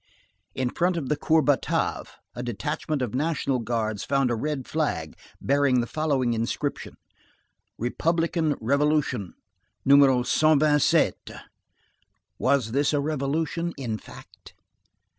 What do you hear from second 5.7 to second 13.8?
the following inscription: Republican revolution, No. 127. Was this a revolution,